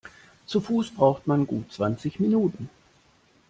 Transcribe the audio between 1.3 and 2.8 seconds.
gut zwanzig Minuten.